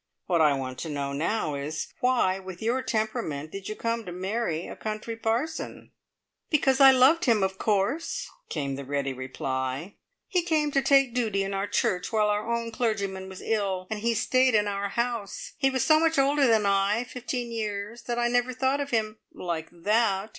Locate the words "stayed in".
14.15-14.67